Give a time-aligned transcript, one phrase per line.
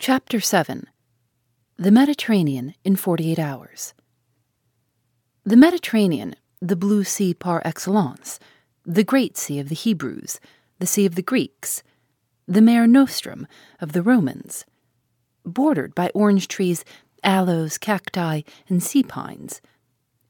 [0.00, 0.86] Chapter 7
[1.76, 3.94] The Mediterranean in 48 Hours.
[5.42, 8.38] The Mediterranean, the blue sea par excellence,
[8.86, 10.38] the great sea of the Hebrews,
[10.78, 11.82] the sea of the Greeks,
[12.46, 13.48] the Mare Nostrum
[13.80, 14.64] of the Romans,
[15.44, 16.84] bordered by orange trees,
[17.24, 19.60] aloes, cacti, and sea pines,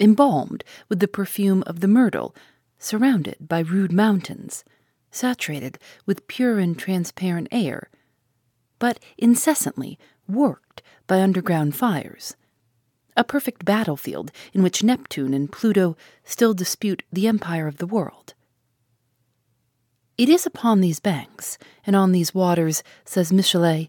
[0.00, 2.34] embalmed with the perfume of the myrtle,
[2.78, 4.64] surrounded by rude mountains,
[5.10, 7.90] saturated with pure and transparent air
[8.78, 12.36] but incessantly worked by underground fires.
[13.16, 18.34] A perfect battlefield in which Neptune and Pluto still dispute the empire of the world.
[20.16, 23.88] It is upon these banks and on these waters, says Michelet,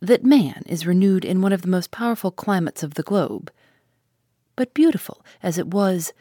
[0.00, 3.50] that man is renewed in one of the most powerful climates of the globe.
[4.56, 6.12] But beautiful as it was,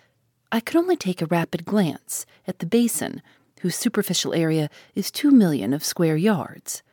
[0.52, 3.22] I could only take a rapid glance at the basin,
[3.62, 6.84] whose superficial area is two million of square yards.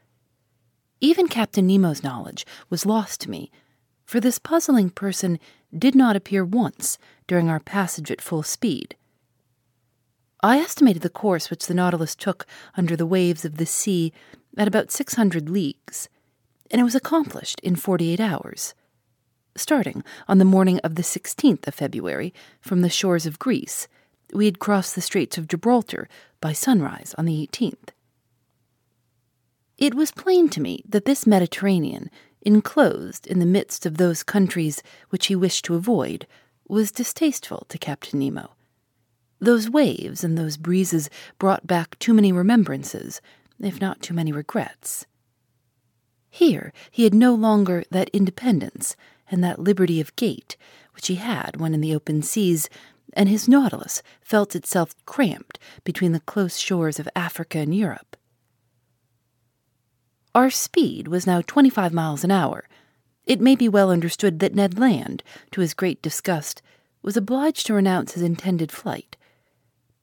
[1.00, 3.50] Even Captain Nemo's knowledge was lost to me,
[4.04, 5.38] for this puzzling person
[5.76, 8.96] did not appear once during our passage at full speed.
[10.42, 14.12] I estimated the course which the Nautilus took under the waves of the sea
[14.58, 16.08] at about 600 leagues,
[16.70, 18.74] and it was accomplished in 48 hours.
[19.56, 23.88] Starting on the morning of the 16th of February from the shores of Greece,
[24.32, 26.08] we had crossed the Straits of Gibraltar
[26.40, 27.90] by sunrise on the 18th.
[29.76, 32.10] It was plain to me that this Mediterranean,
[32.42, 36.26] enclosed in the midst of those countries which he wished to avoid,
[36.68, 38.52] was distasteful to Captain Nemo.
[39.40, 43.20] Those waves and those breezes brought back too many remembrances,
[43.60, 45.06] if not too many regrets.
[46.30, 48.96] Here he had no longer that independence
[49.30, 50.56] and that liberty of gait
[50.94, 52.68] which he had when in the open seas,
[53.12, 58.16] and his Nautilus felt itself cramped between the close shores of Africa and Europe.
[60.34, 62.64] Our speed was now 25 miles an hour.
[63.24, 65.22] It may be well understood that Ned Land,
[65.52, 66.60] to his great disgust,
[67.02, 69.16] was obliged to renounce his intended flight.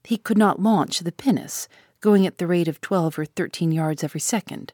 [0.06, 1.68] He could not launch the pinnace,
[2.00, 4.72] going at the rate of 12 or 13 yards every second.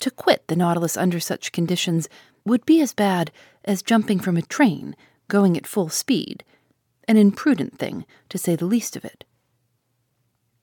[0.00, 2.08] To quit the Nautilus under such conditions
[2.44, 3.30] would be as bad
[3.64, 4.96] as jumping from a train,
[5.28, 6.42] going at full speed,
[7.06, 9.24] an imprudent thing, to say the least of it.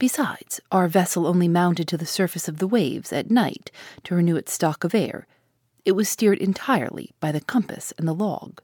[0.01, 3.69] Besides, our vessel only mounted to the surface of the waves at night
[4.03, 5.27] to renew its stock of air.
[5.85, 8.63] It was steered entirely by the compass and the log.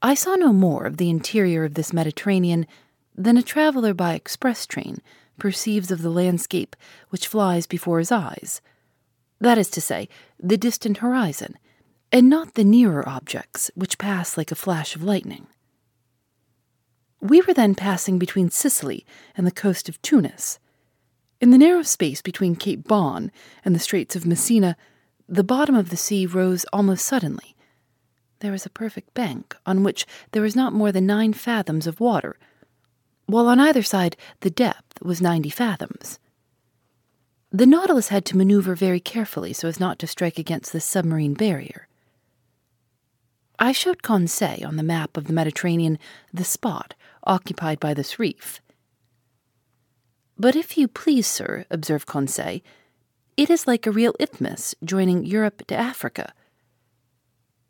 [0.00, 2.66] I saw no more of the interior of this Mediterranean
[3.14, 5.02] than a traveler by express train
[5.38, 6.74] perceives of the landscape
[7.10, 8.62] which flies before his eyes.
[9.42, 10.08] That is to say,
[10.42, 11.58] the distant horizon,
[12.10, 15.48] and not the nearer objects which pass like a flash of lightning.
[17.22, 19.06] We were then passing between Sicily
[19.36, 20.58] and the coast of Tunis.
[21.40, 23.30] In the narrow space between Cape Bon
[23.64, 24.76] and the Straits of Messina,
[25.28, 27.54] the bottom of the sea rose almost suddenly.
[28.40, 32.00] There was a perfect bank on which there was not more than nine fathoms of
[32.00, 32.36] water,
[33.26, 36.18] while on either side the depth was ninety fathoms.
[37.52, 41.34] The Nautilus had to maneuver very carefully so as not to strike against this submarine
[41.34, 41.86] barrier.
[43.60, 46.00] I showed Conseil on the map of the Mediterranean
[46.34, 46.94] the spot
[47.24, 48.60] occupied by this reef.
[50.38, 52.60] But if you please, sir, observed Conseil,
[53.36, 56.32] it is like a real isthmus joining Europe to Africa.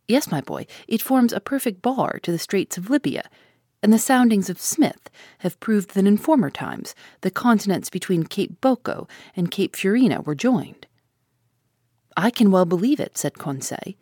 [0.09, 3.29] Yes, my boy, it forms a perfect bar to the Straits of Libya,
[3.83, 8.61] and the soundings of Smith have proved that in former times the continents between Cape
[8.61, 10.87] Boco and Cape Furina were joined.
[12.17, 13.95] I can well believe it, said Conseil.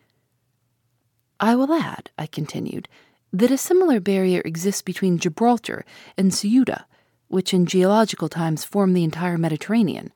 [1.39, 2.89] I will add, I continued,
[3.33, 5.85] that a similar barrier exists between Gibraltar
[6.17, 6.85] and Ceuta,
[7.29, 10.13] which in geological times form the entire Mediterranean.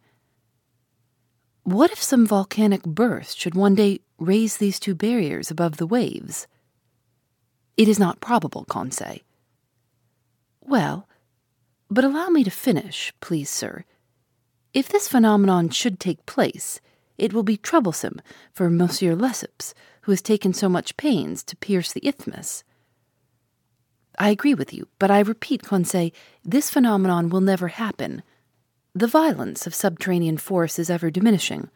[1.63, 6.47] What if some volcanic burst should one day raise these two barriers above the waves?
[7.77, 9.19] It is not probable, Conseil.
[10.61, 11.09] Well,
[11.91, 13.85] but allow me to finish, please, sir.
[14.73, 16.81] If this phenomenon should take place,
[17.17, 18.21] it will be troublesome
[18.53, 19.73] for Monsieur Lesseps,
[20.03, 22.65] who has taken so much pains to pierce the isthmus.
[24.19, 26.11] I agree with you, but I repeat, Conseil,
[26.45, 28.23] this phenomenon will never happen.
[28.95, 31.69] The violence of subterranean force is ever diminishing.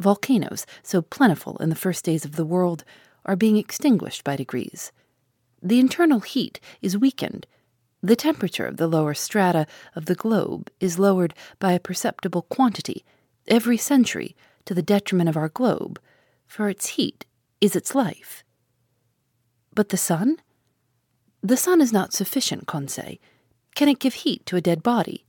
[0.00, 2.84] Volcanoes, so plentiful in the first days of the world,
[3.24, 4.90] are being extinguished by degrees.
[5.62, 7.46] The internal heat is weakened.
[8.02, 13.04] The temperature of the lower strata of the globe is lowered by a perceptible quantity
[13.46, 14.34] every century
[14.64, 16.00] to the detriment of our globe,
[16.46, 17.26] for its heat
[17.60, 18.42] is its life.
[19.74, 20.38] But the sun?
[21.42, 23.16] The sun is not sufficient, Conseil.
[23.74, 25.24] Can it give heat to a dead body?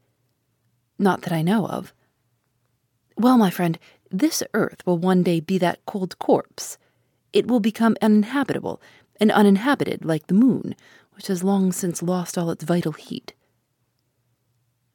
[1.00, 1.94] Not that I know of.
[3.18, 3.80] Well, my friend,
[4.12, 6.77] this earth will one day be that cold corpse.
[7.31, 8.80] It will become uninhabitable
[9.19, 10.75] and uninhabited like the moon,
[11.13, 13.33] which has long since lost all its vital heat.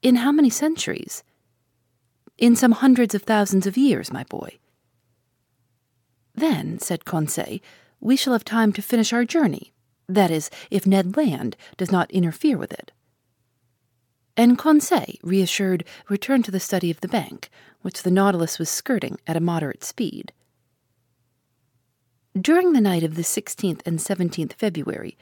[0.03, 1.25] In how many centuries?
[2.37, 4.59] In some hundreds of thousands of years, my boy.
[6.35, 7.59] Then, said Conseil,
[7.99, 9.73] we shall have time to finish our journey.
[10.09, 12.93] That is, if Ned Land does not interfere with it.
[14.37, 17.51] And Conseil, reassured, returned to the study of the bank,
[17.83, 20.33] which the Nautilus was skirting at a moderate speed.
[22.41, 25.19] During the night of the 16th and 17th February,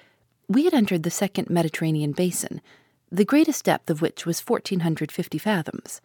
[0.49, 2.61] we had entered the second Mediterranean basin,
[3.11, 6.01] the greatest depth of which was 1450 fathoms.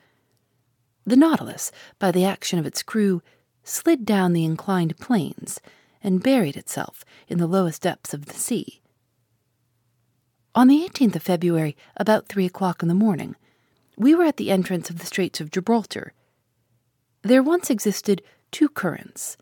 [1.05, 3.21] The Nautilus, by the action of its crew,
[3.63, 5.59] slid down the inclined planes
[6.03, 8.81] and buried itself in the lowest depths of the sea.
[10.53, 13.35] On the 18th of February, about three o'clock in the morning,
[13.97, 16.13] we were at the entrance of the Straits of Gibraltar.
[17.21, 18.21] There once existed
[18.51, 19.37] two currents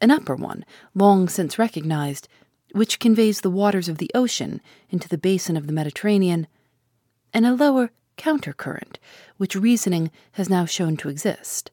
[0.00, 0.64] an upper one,
[0.94, 2.28] long since recognized,
[2.72, 4.60] which conveys the waters of the ocean
[4.90, 6.46] into the basin of the Mediterranean,
[7.32, 8.96] and a lower countercurrent,
[9.36, 11.70] which reasoning has now shown to exist.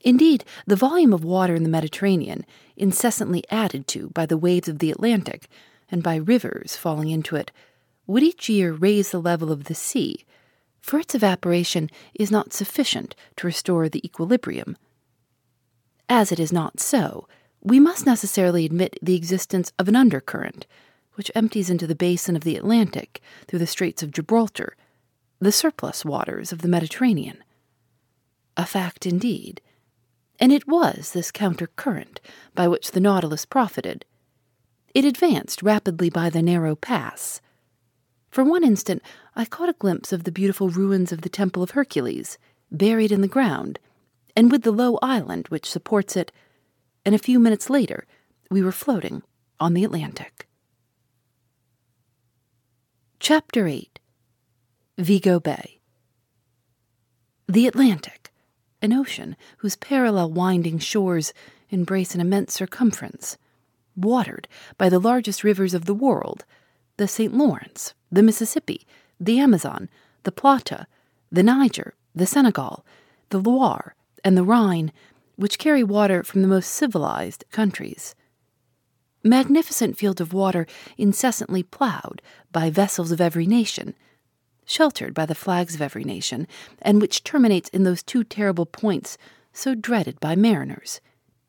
[0.00, 2.46] Indeed, the volume of water in the Mediterranean,
[2.76, 5.48] incessantly added to by the waves of the Atlantic
[5.90, 7.50] and by rivers falling into it,
[8.06, 10.24] would each year raise the level of the sea,
[10.80, 14.76] for its evaporation is not sufficient to restore the equilibrium.
[16.08, 17.28] As it is not so,
[17.60, 20.66] we must necessarily admit the existence of an undercurrent,
[21.14, 24.76] which empties into the basin of the Atlantic through the Straits of Gibraltar,
[25.40, 27.42] the surplus waters of the Mediterranean.
[28.56, 29.60] A fact indeed
[30.38, 32.20] and it was this counter-current
[32.54, 34.04] by which the Nautilus profited.
[34.94, 37.40] It advanced rapidly by the narrow pass.
[38.30, 39.02] For one instant,
[39.34, 42.38] I caught a glimpse of the beautiful ruins of the Temple of Hercules,
[42.70, 43.78] buried in the ground,
[44.36, 46.30] and with the low island which supports it,
[47.04, 48.06] and a few minutes later,
[48.50, 49.22] we were floating
[49.58, 50.46] on the Atlantic.
[53.18, 53.98] Chapter 8
[54.96, 55.80] Vigo Bay
[57.46, 58.27] The Atlantic
[58.80, 61.32] an ocean whose parallel winding shores
[61.70, 63.36] embrace an immense circumference,
[63.96, 66.44] watered by the largest rivers of the world
[66.96, 67.32] the St.
[67.32, 68.84] Lawrence, the Mississippi,
[69.20, 69.88] the Amazon,
[70.24, 70.86] the Plata,
[71.30, 72.84] the Niger, the Senegal,
[73.30, 73.94] the Loire,
[74.24, 74.92] and the Rhine,
[75.36, 78.16] which carry water from the most civilized countries.
[79.22, 80.66] Magnificent fields of water
[80.96, 82.20] incessantly plowed
[82.50, 83.94] by vessels of every nation
[84.68, 86.46] sheltered by the flags of every nation,
[86.82, 89.16] and which terminates in those two terrible points
[89.52, 91.00] so dreaded by mariners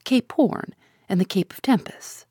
[0.05, 0.73] Cape Horn
[1.09, 2.25] and the Cape of Tempests.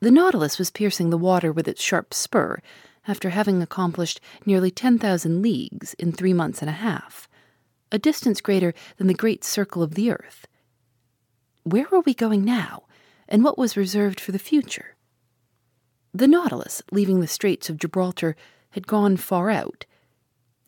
[0.00, 2.62] The Nautilus was piercing the water with its sharp spur
[3.06, 7.28] after having accomplished nearly 10,000 leagues in three months and a half,
[7.92, 10.46] a distance greater than the great circle of the earth.
[11.64, 12.84] Where were we going now,
[13.28, 14.96] and what was reserved for the future?
[16.14, 18.34] The Nautilus, leaving the Straits of Gibraltar,
[18.70, 19.86] had gone far out.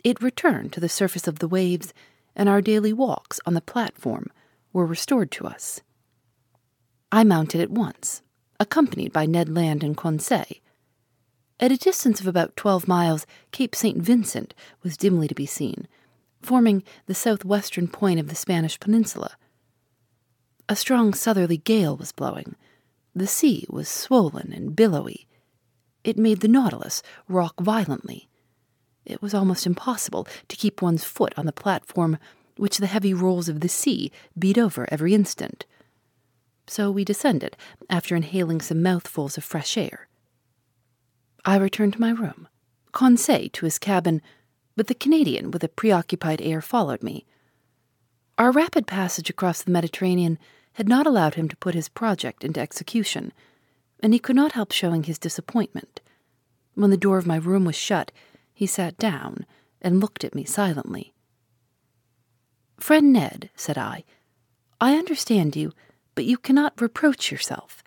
[0.05, 1.93] It returned to the surface of the waves,
[2.35, 4.27] and our daily walks on the platform
[4.73, 5.81] were restored to us.
[7.11, 8.23] I mounted at once,
[8.59, 10.47] accompanied by Ned Land and Conseil.
[11.61, 13.99] At a distance of about twelve miles, Cape St.
[13.99, 15.87] Vincent was dimly to be seen,
[16.41, 19.37] forming the southwestern point of the Spanish peninsula.
[20.69, 22.57] A strong southerly gale was blowing.
[23.15, 25.27] The sea was swollen and billowy,
[26.05, 28.29] it made the Nautilus rock violently.
[29.05, 32.19] It was almost impossible to keep one's foot on the platform
[32.57, 35.67] which the heavy rolls of the sea beat over every instant.
[36.67, 37.57] So we descended
[37.91, 40.09] after inhaling some mouthfuls of fresh air.
[41.45, 42.49] I returned to my room,
[42.93, 44.23] Conseil to his cabin,
[44.77, 47.27] but the Canadian with a preoccupied air followed me.
[48.39, 50.39] Our rapid passage across the Mediterranean
[50.75, 53.33] had not allowed him to put his project into execution
[54.03, 56.01] and he could not help showing his disappointment.
[56.75, 58.11] When the door of my room was shut,
[58.53, 59.47] he sat down
[59.81, 61.15] and looked at me silently.
[62.79, 64.05] Friend Ned, said I,
[64.81, 65.73] I understand you,
[66.15, 67.83] but you cannot reproach yourself.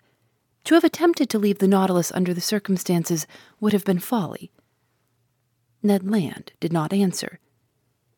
[0.64, 3.26] To have attempted to leave the Nautilus under the circumstances
[3.60, 4.50] would have been folly.
[5.82, 7.38] Ned Land did not answer.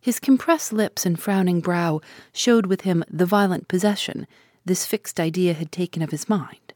[0.01, 2.01] His compressed lips and frowning brow
[2.33, 4.27] showed with him the violent possession
[4.65, 6.68] this fixed idea had taken of his mind.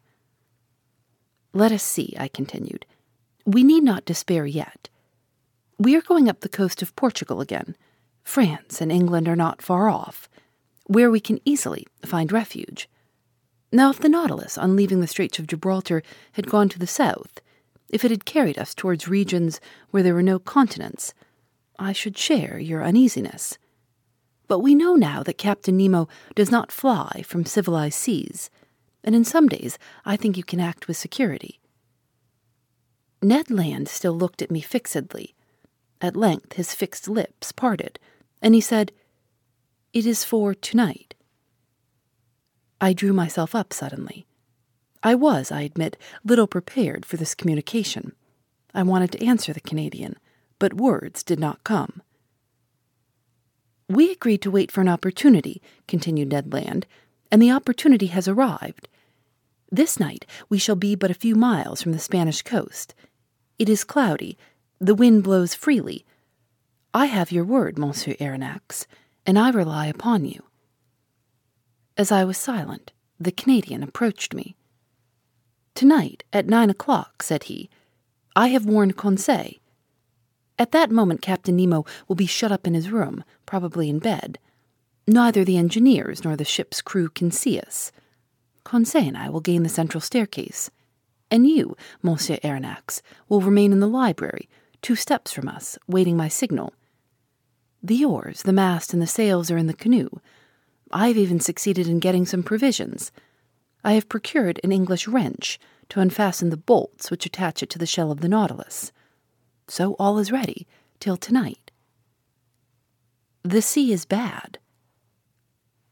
[1.53, 2.87] Let us see, I continued.
[3.45, 4.89] We need not despair yet.
[5.79, 7.77] We are going up the coast of Portugal again.
[8.23, 10.29] France and England are not far off,
[10.87, 12.89] where we can easily find refuge.
[13.71, 17.41] Now, if the Nautilus, on leaving the Straits of Gibraltar, had gone to the south,
[17.89, 21.15] if it had carried us towards regions where there were no continents,
[21.79, 23.59] I should share your uneasiness.
[24.47, 28.51] But we know now that Captain Nemo does not fly from civilized seas,
[29.05, 31.61] and in some days I think you can act with security.
[33.23, 35.35] Ned Land still looked at me fixedly.
[36.01, 37.99] At length his fixed lips parted,
[38.41, 38.91] and he said,
[39.93, 41.15] It is for tonight.
[42.81, 44.27] I drew myself up suddenly.
[45.05, 48.13] I was, I admit, little prepared for this communication.
[48.75, 50.17] I wanted to answer the Canadian,
[50.59, 52.03] but words did not come.
[53.89, 56.87] We agreed to wait for an opportunity, continued Ned Land,
[57.31, 58.89] and the opportunity has arrived.
[59.75, 62.95] This night we shall be but a few miles from the Spanish coast.
[63.59, 64.37] It is cloudy,
[64.79, 66.05] the wind blows freely.
[66.93, 68.85] I have your word, Monsieur Aronnax,
[69.25, 70.43] and I rely upon you.
[71.97, 74.57] As I was silent, the Canadian approached me.
[75.75, 77.71] Tonight, at nine o'clock, said he,
[78.37, 79.55] I have warned Conseil.
[80.59, 84.39] At that moment, Captain Nemo will be shut up in his room, probably in bed.
[85.07, 87.91] Neither the engineers nor the ship's crew can see us.
[88.73, 90.71] Conseil and I will gain the central staircase,
[91.31, 94.49] and you, Monsieur Aronnax, will remain in the library,
[94.81, 96.73] two steps from us, waiting my signal.
[97.83, 100.09] The oars, the mast, and the sails are in the canoe.
[100.91, 103.13] I've even succeeded in getting some provisions.
[103.85, 105.61] I have procured an English wrench
[105.91, 108.91] to unfasten the bolts which attach it to the shell of the Nautilus.
[109.69, 110.67] So all is ready
[110.99, 111.71] till tonight.
[113.43, 114.57] The sea is bad.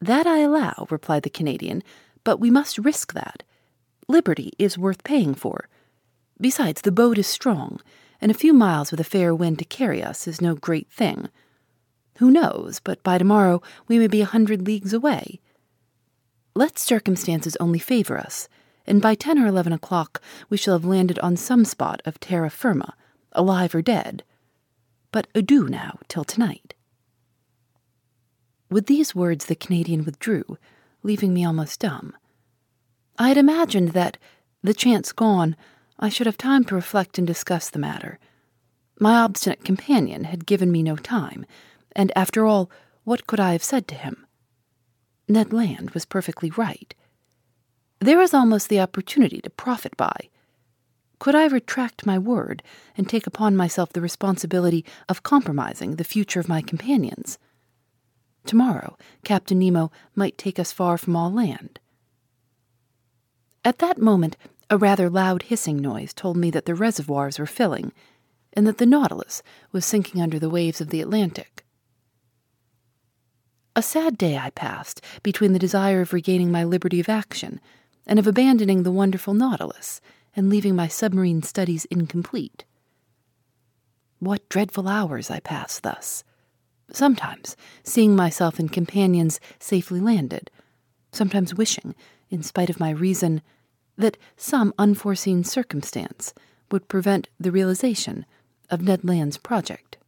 [0.00, 1.82] That I allow, replied the Canadian,
[2.24, 3.42] but we must risk that.
[4.08, 5.68] Liberty is worth paying for.
[6.40, 7.80] Besides, the boat is strong,
[8.20, 11.28] and a few miles with a fair wind to carry us is no great thing.
[12.18, 15.40] Who knows, but by tomorrow we may be a hundred leagues away.
[16.54, 18.48] Let circumstances only favor us,
[18.86, 22.50] and by ten or eleven o'clock we shall have landed on some spot of terra
[22.50, 22.94] firma,
[23.32, 24.24] alive or dead.
[25.12, 26.74] But adieu now till tonight.
[28.68, 30.58] With these words, the Canadian withdrew,
[31.02, 32.16] leaving me almost dumb.
[33.18, 34.16] I had imagined that,
[34.62, 35.56] the chance gone,
[35.98, 38.18] I should have time to reflect and discuss the matter.
[38.98, 41.44] My obstinate companion had given me no time,
[41.96, 42.70] and after all,
[43.04, 44.26] what could I have said to him?
[45.28, 46.94] Ned Land was perfectly right.
[48.00, 50.28] There was almost the opportunity to profit by.
[51.18, 52.62] Could I retract my word
[52.96, 57.38] and take upon myself the responsibility of compromising the future of my companions?
[58.46, 61.78] Tomorrow, Captain Nemo might take us far from all land.
[63.64, 64.36] At that moment,
[64.70, 67.92] a rather loud hissing noise told me that the reservoirs were filling,
[68.52, 69.42] and that the Nautilus
[69.72, 71.64] was sinking under the waves of the Atlantic.
[73.76, 77.60] A sad day I passed between the desire of regaining my liberty of action
[78.06, 80.00] and of abandoning the wonderful Nautilus
[80.34, 82.64] and leaving my submarine studies incomplete.
[84.18, 86.24] What dreadful hours I passed thus,
[86.92, 90.50] sometimes seeing myself and companions safely landed,
[91.12, 91.94] sometimes wishing,
[92.30, 93.42] in spite of my reason,
[93.96, 96.32] that some unforeseen circumstance
[96.70, 98.24] would prevent the realization
[98.70, 99.98] of Ned Land's project.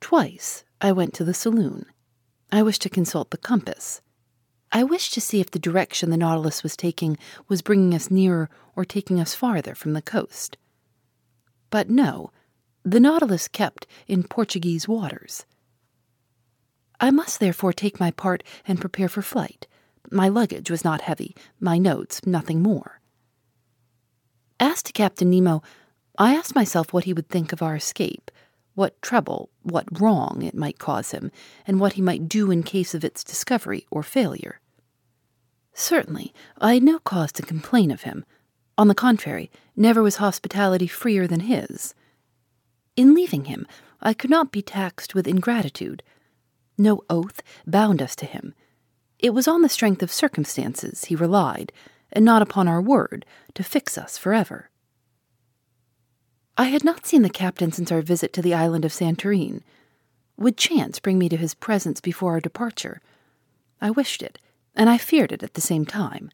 [0.00, 1.86] Twice I went to the saloon.
[2.52, 4.00] I wished to consult the compass.
[4.72, 8.48] I wished to see if the direction the Nautilus was taking was bringing us nearer
[8.76, 10.56] or taking us farther from the coast.
[11.70, 12.30] But no,
[12.84, 15.44] the Nautilus kept in Portuguese waters.
[16.98, 19.66] I must therefore take my part and prepare for flight.
[20.10, 23.00] My luggage was not heavy, my notes nothing more.
[24.58, 25.62] As to Captain Nemo,
[26.18, 28.30] I asked myself what he would think of our escape,
[28.74, 31.30] what trouble, what wrong it might cause him,
[31.66, 34.60] and what he might do in case of its discovery or failure.
[35.72, 38.24] Certainly, I had no cause to complain of him.
[38.76, 41.94] On the contrary, never was hospitality freer than his.
[43.00, 43.66] In leaving him,
[44.02, 46.02] I could not be taxed with ingratitude.
[46.76, 48.52] No oath bound us to him.
[49.18, 51.72] It was on the strength of circumstances he relied,
[52.12, 54.68] and not upon our word, to fix us forever.
[56.58, 59.62] I had not seen the captain since our visit to the island of Santorin.
[60.36, 63.00] Would chance bring me to his presence before our departure?
[63.80, 64.38] I wished it,
[64.74, 66.30] and I feared it at the same time.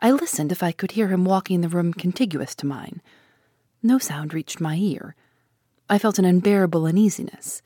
[0.00, 3.00] I listened if I could hear him walking in the room contiguous to mine.
[3.80, 5.14] No sound reached my ear.
[5.88, 7.62] I felt an unbearable uneasiness.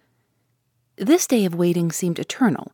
[0.96, 2.72] This day of waiting seemed eternal.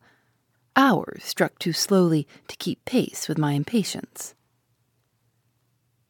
[0.75, 4.35] Hours struck too slowly to keep pace with my impatience.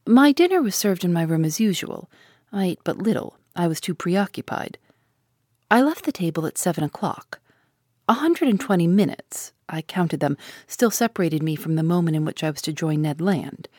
[0.05, 2.09] My dinner was served in my room as usual.
[2.51, 3.37] I ate but little.
[3.55, 4.77] I was too preoccupied.
[5.71, 7.39] I left the table at seven o'clock.
[8.07, 12.25] A hundred and twenty minutes, I counted them, still separated me from the moment in
[12.25, 13.69] which I was to join Ned Land.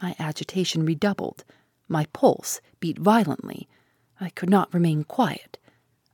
[0.00, 1.44] My agitation redoubled.
[1.88, 3.68] My pulse beat violently.
[4.20, 5.58] I could not remain quiet.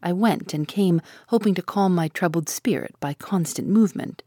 [0.02, 4.22] I went and came, hoping to calm my troubled spirit by constant movement.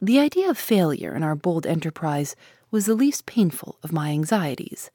[0.00, 2.36] The idea of failure in our bold enterprise
[2.70, 4.90] was the least painful of my anxieties.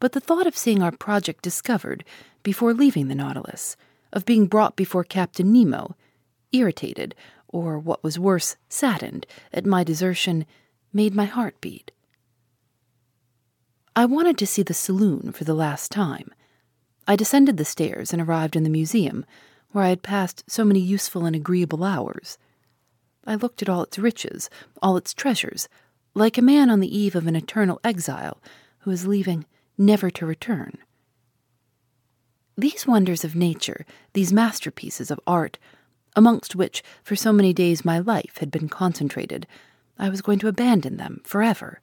[0.00, 2.04] But the thought of seeing our project discovered
[2.42, 3.76] before leaving the Nautilus,
[4.12, 5.94] of being brought before Captain Nemo,
[6.50, 7.14] irritated,
[7.46, 10.44] or what was worse, saddened, at my desertion,
[10.92, 11.92] made my heart beat.
[13.94, 16.30] I wanted to see the saloon for the last time.
[17.06, 19.26] I descended the stairs and arrived in the museum,
[19.72, 22.38] where I had passed so many useful and agreeable hours.
[23.26, 24.48] I looked at all its riches,
[24.80, 25.68] all its treasures,
[26.14, 28.40] like a man on the eve of an eternal exile
[28.80, 29.44] who is leaving
[29.76, 30.78] never to return.
[32.56, 33.84] These wonders of nature,
[34.14, 35.58] these masterpieces of art,
[36.16, 39.46] amongst which for so many days my life had been concentrated,
[39.98, 41.80] I was going to abandon them forever.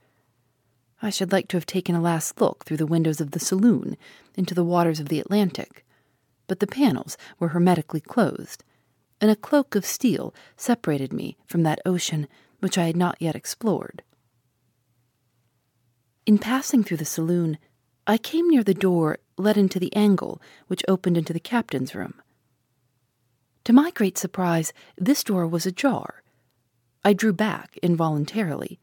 [1.01, 3.95] I should like to have taken a last look through the windows of the saloon
[4.35, 5.85] into the waters of the Atlantic,
[6.47, 8.63] but the panels were hermetically closed,
[9.21, 12.27] and a cloak of steel separated me from that ocean
[12.59, 14.03] which I had not yet explored.
[16.25, 17.57] In passing through the saloon,
[18.05, 22.21] I came near the door let into the angle which opened into the captain's room.
[23.63, 26.23] To my great surprise, this door was ajar.
[27.03, 28.79] I drew back involuntarily.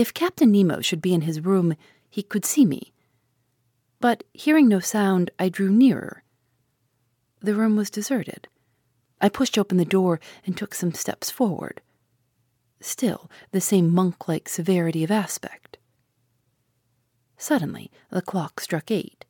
[0.00, 1.76] If Captain Nemo should be in his room,
[2.08, 2.94] he could see me.
[4.00, 6.22] But hearing no sound, I drew nearer.
[7.40, 8.48] The room was deserted.
[9.20, 11.82] I pushed open the door and took some steps forward.
[12.80, 15.76] Still the same monk like severity of aspect.
[17.36, 19.26] Suddenly, the clock struck eight.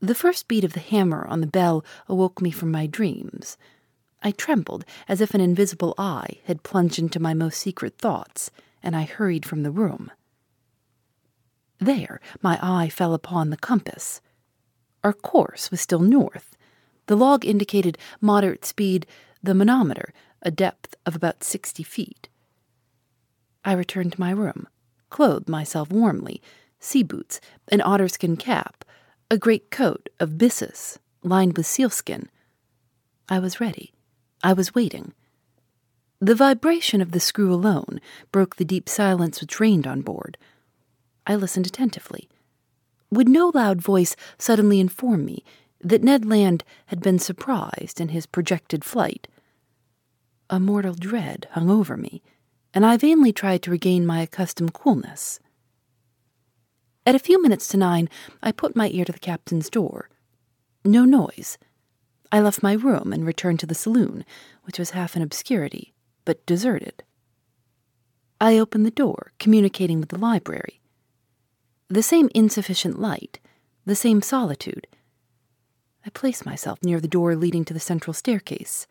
[0.00, 3.56] The first beat of the hammer on the bell awoke me from my dreams.
[4.22, 8.50] I trembled as if an invisible eye had plunged into my most secret thoughts
[8.82, 10.10] and I hurried from the room.
[11.78, 14.20] There, my eye fell upon the compass.
[15.02, 16.56] Our course was still north.
[17.06, 19.06] The log indicated moderate speed,
[19.42, 20.12] the manometer
[20.42, 22.28] a depth of about sixty feet.
[23.64, 24.66] I returned to my room,
[25.10, 26.40] clothed myself warmly,
[26.78, 28.84] sea boots, an otterskin cap,
[29.30, 32.28] a great coat of byssus lined with sealskin.
[33.28, 33.92] I was ready.
[34.42, 35.12] I was waiting.
[36.22, 37.98] The vibration of the screw alone
[38.30, 40.36] broke the deep silence which reigned on board.
[41.26, 42.28] I listened attentively.
[43.10, 45.42] Would no loud voice suddenly inform me
[45.80, 49.28] that Ned Land had been surprised in his projected flight?
[50.50, 52.22] A mortal dread hung over me,
[52.74, 55.40] and I vainly tried to regain my accustomed coolness.
[57.06, 58.10] At a few minutes to nine,
[58.42, 60.10] I put my ear to the captain's door.
[60.84, 61.56] No noise.
[62.30, 64.26] I left my room and returned to the saloon,
[64.64, 67.02] which was half in obscurity but deserted.
[68.40, 70.80] I opened the door, communicating with the library.
[71.88, 73.38] The same insufficient light,
[73.84, 74.86] the same solitude.
[76.06, 78.86] I placed myself near the door leading to the central staircase,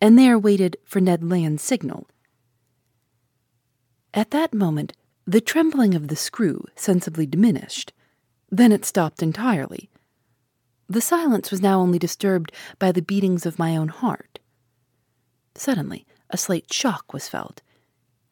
[0.00, 2.08] and there waited for Ned Land's signal.
[4.12, 4.94] At that moment,
[5.26, 7.92] the trembling of the screw sensibly diminished.
[8.50, 9.90] Then it stopped entirely.
[10.88, 14.38] The silence was now only disturbed by the beatings of my own heart.
[15.54, 17.62] Suddenly, a slight shock was felt,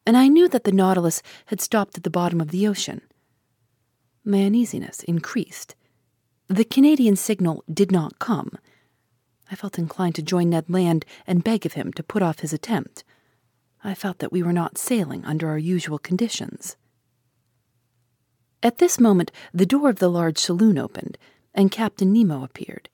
[0.05, 3.01] and I knew that the Nautilus had stopped at the bottom of the ocean.
[4.23, 5.75] My uneasiness increased.
[6.47, 8.57] The Canadian signal did not come.
[9.51, 12.53] I felt inclined to join Ned Land and beg of him to put off his
[12.53, 13.03] attempt.
[13.83, 16.75] I felt that we were not sailing under our usual conditions.
[18.63, 21.19] At this moment, the door of the large saloon opened,
[21.53, 22.89] and Captain Nemo appeared.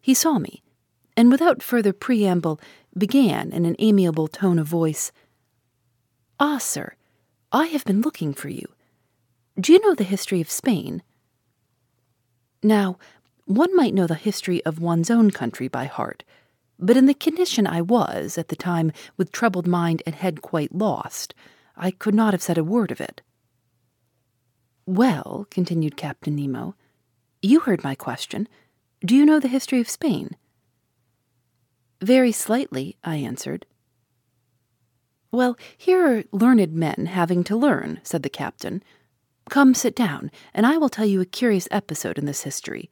[0.00, 0.62] He saw me,
[1.16, 2.60] and without further preamble,
[2.96, 5.12] began in an amiable tone of voice
[6.38, 6.94] Ah, sir,
[7.52, 8.66] I have been looking for you.
[9.60, 11.02] Do you know the history of Spain?
[12.62, 12.98] Now,
[13.44, 16.24] one might know the history of one's own country by heart,
[16.78, 20.74] but in the condition I was at the time, with troubled mind and head quite
[20.74, 21.34] lost,
[21.76, 23.20] I could not have said a word of it.
[24.86, 26.74] Well, continued Captain Nemo,
[27.42, 28.48] you heard my question.
[29.04, 30.36] Do you know the history of Spain?
[32.00, 33.66] Very slightly, I answered.
[35.32, 38.82] Well, here are learned men having to learn, said the captain.
[39.48, 42.90] Come sit down, and I will tell you a curious episode in this history.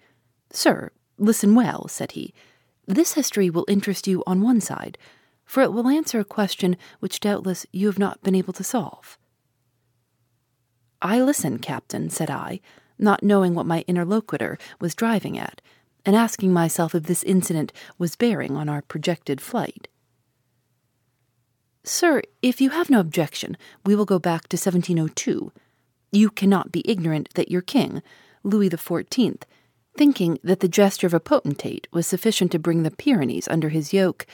[0.50, 2.34] Sir, listen well, said he.
[2.86, 4.98] This history will interest you on one side,
[5.44, 9.18] for it will answer a question which doubtless you have not been able to solve.
[11.00, 12.60] I listen, Captain, said I,
[12.98, 15.60] not knowing what my interlocutor was driving at,
[16.08, 19.88] and asking myself if this incident was bearing on our projected flight.
[21.84, 25.52] Sir, if you have no objection, we will go back to 1702.
[26.10, 28.02] You cannot be ignorant that your king,
[28.42, 29.42] Louis XIV,
[29.98, 33.92] thinking that the gesture of a potentate was sufficient to bring the Pyrenees under his
[33.92, 34.24] yoke,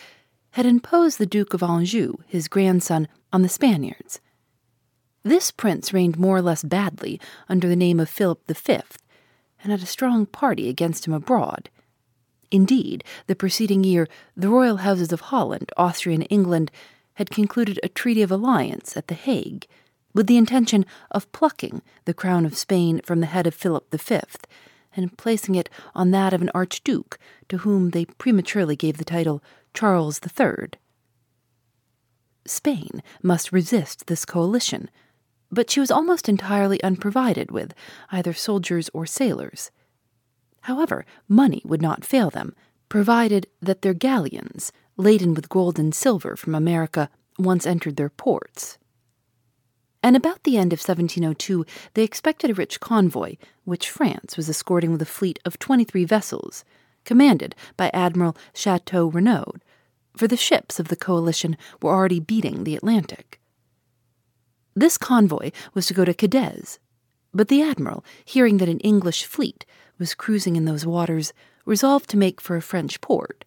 [0.53, 4.21] had imposed the Duke of Anjou, his grandson, on the Spaniards.
[5.25, 8.79] This prince reigned more or less badly under the name of Philip V,
[9.65, 11.71] and had a strong party against him abroad.
[12.53, 16.71] Indeed, the preceding year, the royal houses of Holland, Austria, and England
[17.15, 19.67] had concluded a treaty of alliance at The Hague,
[20.13, 24.21] with the intention of plucking the crown of Spain from the head of Philip V
[24.97, 29.43] and placing it on that of an archduke to whom they prematurely gave the title
[29.73, 30.69] Charles III.
[32.47, 34.91] Spain must resist this coalition,
[35.55, 37.75] but she was almost entirely unprovided with
[38.11, 39.71] either soldiers or sailors.
[40.63, 42.55] However, money would not fail them,
[42.89, 48.79] provided that their galleons, laden with gold and silver from America, once entered their ports.
[50.03, 51.65] And about the end of 1702,
[51.95, 56.65] they expected a rich convoy, which France was escorting with a fleet of 23 vessels,
[57.05, 59.55] commanded by Admiral Chateau Renaud,
[60.17, 63.41] for the ships of the coalition were already beating the Atlantic.
[64.75, 66.79] This convoy was to go to Cadiz,
[67.33, 69.65] but the admiral, hearing that an English fleet
[69.99, 71.33] was cruising in those waters,
[71.65, 73.45] resolved to make for a French port.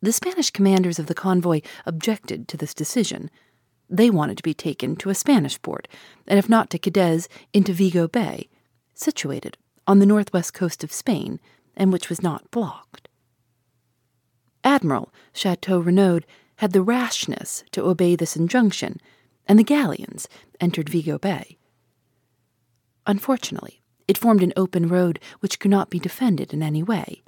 [0.00, 3.30] The Spanish commanders of the convoy objected to this decision.
[3.90, 5.88] They wanted to be taken to a Spanish port,
[6.26, 8.48] and if not to Cadiz, into Vigo Bay,
[8.94, 11.40] situated on the northwest coast of Spain,
[11.76, 13.08] and which was not blocked.
[14.62, 16.20] Admiral Chateau Renaud
[16.56, 19.00] had the rashness to obey this injunction,
[19.48, 20.28] and the galleons
[20.60, 21.58] entered Vigo Bay.
[23.06, 27.22] Unfortunately, it formed an open road which could not be defended in any way.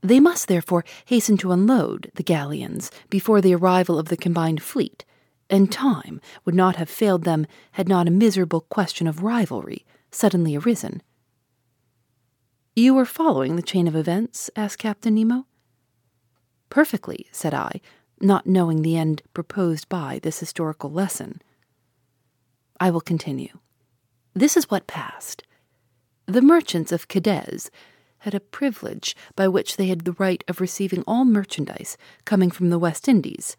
[0.00, 5.04] They must therefore hasten to unload the galleons before the arrival of the combined fleet,
[5.48, 10.56] and time would not have failed them had not a miserable question of rivalry suddenly
[10.56, 11.02] arisen.
[12.76, 14.50] You are following the chain of events?
[14.54, 15.46] asked Captain Nemo.
[16.70, 17.80] Perfectly, said I,
[18.20, 21.40] not knowing the end proposed by this historical lesson.
[22.80, 23.58] I will continue.
[24.34, 25.42] This is what passed.
[26.26, 27.70] The merchants of Cadiz
[28.18, 32.70] had a privilege by which they had the right of receiving all merchandise coming from
[32.70, 33.56] the West Indies.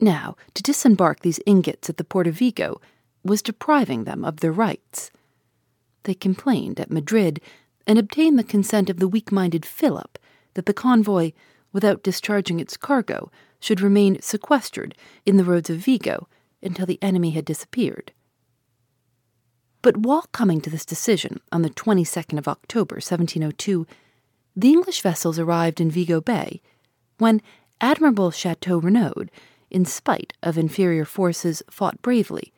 [0.00, 2.80] Now, to disembark these ingots at the port of Vigo
[3.24, 5.10] was depriving them of their rights.
[6.04, 7.40] They complained at Madrid
[7.86, 10.18] and obtained the consent of the weak minded Philip
[10.54, 11.32] that the convoy,
[11.72, 14.94] without discharging its cargo, should remain sequestered
[15.26, 16.28] in the roads of Vigo
[16.62, 18.12] until the enemy had disappeared.
[19.82, 23.86] But while coming to this decision on the 22nd of October, 1702,
[24.56, 26.60] the English vessels arrived in Vigo Bay,
[27.18, 27.40] when
[27.80, 29.28] Admiral Chateau Renaud,
[29.70, 32.52] in spite of inferior forces, fought bravely.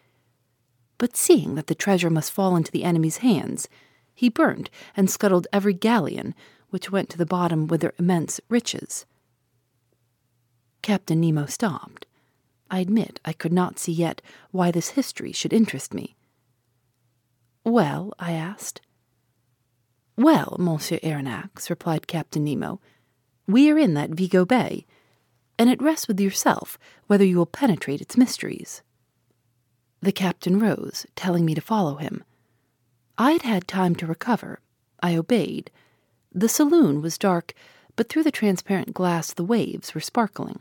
[0.97, 3.69] But seeing that the treasure must fall into the enemy's hands,
[4.15, 6.35] he burned and scuttled every galleon
[6.71, 9.07] which went to the bottom with their immense riches.
[10.83, 12.07] Captain Nemo stopped.
[12.71, 16.17] I admit I could not see yet why this history should interest me.
[17.65, 18.81] Well, I asked.
[20.17, 22.81] Well, Monsieur Aronnax, replied Captain Nemo,
[23.47, 24.87] we are in that Vigo Bay,
[25.59, 28.83] and it rests with yourself whether you will penetrate its mysteries.
[30.01, 32.25] The captain rose, telling me to follow him.
[33.19, 34.61] I had had time to recover.
[35.03, 35.71] I obeyed.
[36.33, 37.55] The saloon was dark,
[37.97, 40.61] but through the transparent glass the waves were sparkling.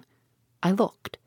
[0.63, 1.17] I looked.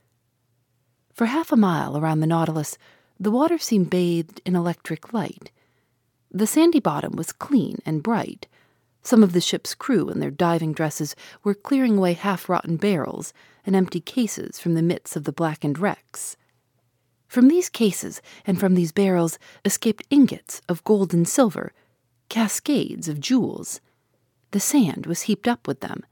[1.15, 2.77] For half a mile around the Nautilus,
[3.21, 5.53] the water seemed bathed in electric light.
[6.31, 8.49] The sandy bottom was clean and bright.
[9.03, 13.33] Some of the ship's crew in their diving dresses were clearing away half rotten barrels
[13.65, 16.37] and empty cases from the midst of the blackened wrecks.
[17.29, 21.73] From these cases and from these barrels escaped ingots of gold and silver,
[22.29, 23.81] cascades of jewels.
[24.53, 26.05] The sand was heaped up with them.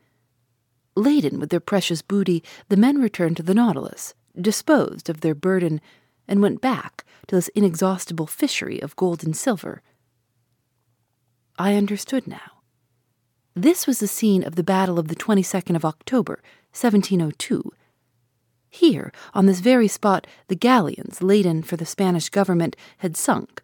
[0.96, 5.80] Laden with their precious booty, the men returned to the Nautilus, disposed of their burden,
[6.26, 9.82] and went back to this inexhaustible fishery of gold and silver.
[11.58, 12.62] I understood now.
[13.54, 16.40] This was the scene of the battle of the 22nd of October,
[16.72, 17.72] 1702.
[18.70, 23.62] Here, on this very spot, the galleons laden for the Spanish government had sunk.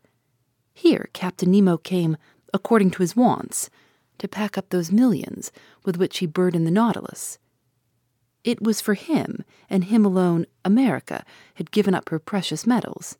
[0.74, 2.16] Here Captain Nemo came,
[2.52, 3.70] according to his wants,
[4.18, 5.52] to pack up those millions
[5.84, 7.38] with which he burdened the Nautilus.
[8.44, 11.24] It was for him, and him alone, America
[11.54, 13.18] had given up her precious metals.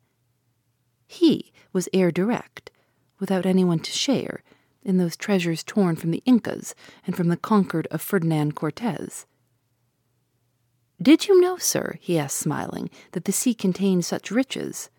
[1.05, 2.71] He was heir direct,
[3.19, 4.43] without anyone to share,
[4.83, 6.73] in those treasures torn from the Incas
[7.05, 9.25] and from the conquered of Ferdinand Cortez.
[11.01, 14.89] Did you know, sir, he asked, smiling, that the sea contained such riches?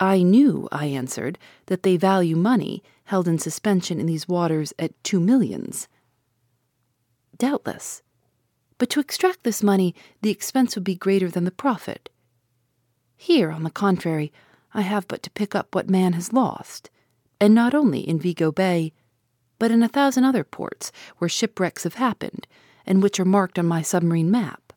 [0.00, 4.92] I knew, I answered, that they value money held in suspension in these waters at
[5.04, 5.88] two millions.
[7.36, 8.02] Doubtless.
[8.78, 12.08] But to extract this money, the expense would be greater than the profit.
[13.14, 14.32] Here, on the contrary,
[14.72, 16.88] I have but to pick up what man has lost,
[17.38, 18.94] and not only in Vigo Bay,
[19.58, 22.46] but in a thousand other ports where shipwrecks have happened,
[22.86, 24.72] and which are marked on my submarine map.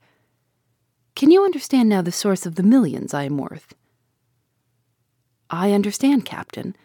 [1.15, 3.73] Can you understand now the source of the millions I am worth?
[5.49, 6.75] I understand, Captain,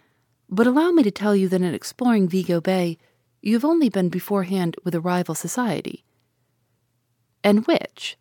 [0.49, 2.99] but allow me to tell you that in exploring Vigo Bay,
[3.41, 6.05] you have only been beforehand with a rival society.
[7.45, 8.17] And which?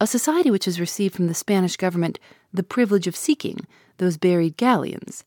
[0.00, 2.18] A society which has received from the Spanish government
[2.52, 3.66] the privilege of seeking
[3.98, 5.24] those buried galleons.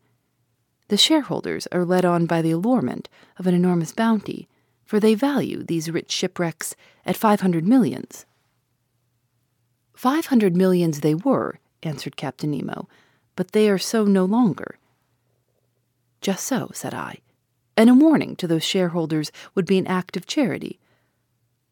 [0.87, 4.47] The shareholders are led on by the allurement of an enormous bounty,
[4.83, 8.25] for they value these rich shipwrecks at five hundred millions.
[9.95, 12.87] Five hundred millions they were, answered Captain Nemo,
[13.35, 14.77] but they are so no longer.
[16.21, 17.19] Just so, said I,
[17.77, 20.79] and a warning to those shareholders would be an act of charity.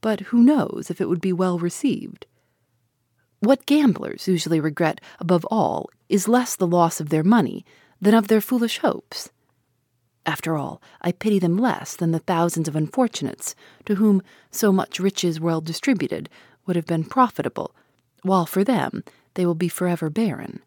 [0.02, 2.26] But who knows if it would be well received?
[3.40, 7.66] What gamblers usually regret above all is less the loss of their money
[8.00, 9.30] than of their foolish hopes.
[10.26, 14.22] After all, I pity them less than the thousands of unfortunates to whom
[14.52, 16.30] so much riches well distributed
[16.66, 17.76] would have been profitable,
[18.22, 20.62] while for them they will be forever barren.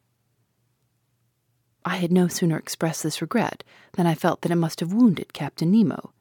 [1.87, 5.33] I had no sooner expressed this regret than I felt that it must have wounded
[5.33, 6.12] Captain Nemo.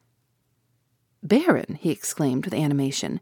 [1.23, 3.19] Baron, he exclaimed with animation.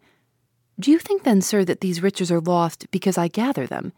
[0.78, 3.94] Do you think then, sir, that these riches are lost because I gather them?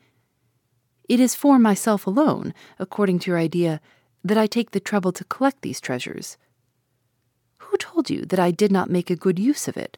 [1.09, 3.81] It is for myself alone, according to your idea,
[4.23, 6.37] that I take the trouble to collect these treasures.
[7.57, 9.97] Who told you that I did not make a good use of it?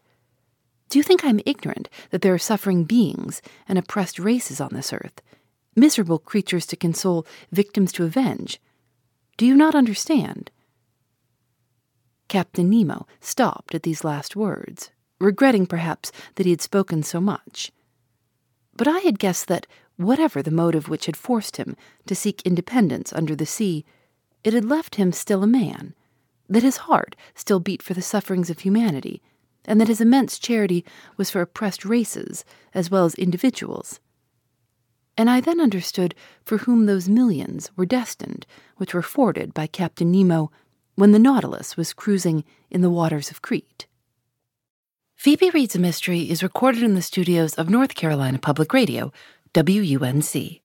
[0.89, 4.69] Do you think I am ignorant that there are suffering beings and oppressed races on
[4.73, 5.21] this earth,
[5.77, 8.59] miserable creatures to console, victims to avenge.
[9.37, 10.49] Do you not understand?
[12.27, 17.71] Captain Nemo stopped at these last words, regretting perhaps that he had spoken so much.
[18.75, 23.13] But I had guessed that, whatever the motive which had forced him to seek independence
[23.13, 23.85] under the sea,
[24.43, 25.93] it had left him still a man,
[26.49, 29.21] that his heart still beat for the sufferings of humanity,
[29.65, 30.83] and that his immense charity
[31.17, 33.99] was for oppressed races as well as individuals
[35.17, 38.45] and I then understood for whom those millions were destined
[38.77, 40.51] which were forded by Captain Nemo
[40.95, 43.87] when the Nautilus was cruising in the waters of Crete.
[45.15, 49.11] Phoebe Reads a Mystery is recorded in the studios of North Carolina Public Radio,
[49.55, 50.61] WUNC.